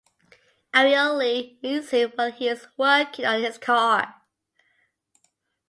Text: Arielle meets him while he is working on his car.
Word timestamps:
Arielle 0.73 1.61
meets 1.61 1.91
him 1.91 2.09
while 2.15 2.31
he 2.31 2.47
is 2.47 2.65
working 2.75 3.23
on 3.23 3.39
his 3.39 3.59
car. 3.59 4.15